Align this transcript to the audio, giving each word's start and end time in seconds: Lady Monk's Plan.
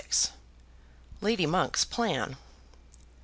Lady 1.21 1.45
Monk's 1.45 1.85
Plan. 1.85 2.37